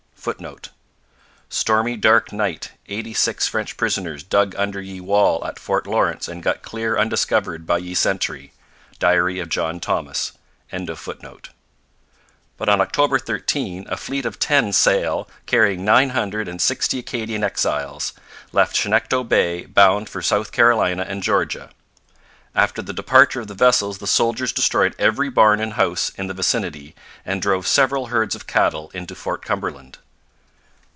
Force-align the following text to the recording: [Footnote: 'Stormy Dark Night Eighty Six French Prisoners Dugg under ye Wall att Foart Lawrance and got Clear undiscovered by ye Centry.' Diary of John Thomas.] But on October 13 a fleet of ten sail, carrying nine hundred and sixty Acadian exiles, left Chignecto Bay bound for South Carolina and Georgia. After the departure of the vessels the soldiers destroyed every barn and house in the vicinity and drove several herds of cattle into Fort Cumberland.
[Footnote: 0.23 0.69
'Stormy 1.49 1.97
Dark 1.97 2.29
Night 2.31 2.73
Eighty 2.87 3.09
Six 3.11 3.47
French 3.47 3.75
Prisoners 3.75 4.21
Dugg 4.21 4.53
under 4.55 4.79
ye 4.79 4.99
Wall 5.01 5.43
att 5.43 5.57
Foart 5.57 5.87
Lawrance 5.87 6.27
and 6.27 6.43
got 6.43 6.61
Clear 6.61 6.95
undiscovered 6.95 7.65
by 7.65 7.79
ye 7.79 7.95
Centry.' 7.95 8.51
Diary 8.99 9.39
of 9.39 9.49
John 9.49 9.79
Thomas.] 9.79 10.33
But 10.69 11.51
on 12.69 12.81
October 12.81 13.17
13 13.17 13.87
a 13.89 13.97
fleet 13.97 14.27
of 14.27 14.37
ten 14.37 14.71
sail, 14.73 15.27
carrying 15.47 15.83
nine 15.83 16.11
hundred 16.11 16.47
and 16.47 16.61
sixty 16.61 16.99
Acadian 16.99 17.43
exiles, 17.43 18.13
left 18.51 18.75
Chignecto 18.75 19.27
Bay 19.27 19.65
bound 19.65 20.07
for 20.07 20.21
South 20.21 20.51
Carolina 20.51 21.01
and 21.09 21.23
Georgia. 21.23 21.71
After 22.53 22.83
the 22.83 22.93
departure 22.93 23.41
of 23.41 23.47
the 23.47 23.55
vessels 23.55 23.97
the 23.97 24.05
soldiers 24.05 24.53
destroyed 24.53 24.93
every 24.99 25.29
barn 25.31 25.59
and 25.59 25.73
house 25.73 26.11
in 26.15 26.27
the 26.27 26.35
vicinity 26.35 26.93
and 27.25 27.41
drove 27.41 27.65
several 27.65 28.05
herds 28.07 28.35
of 28.35 28.45
cattle 28.45 28.91
into 28.93 29.15
Fort 29.15 29.43
Cumberland. 29.43 29.97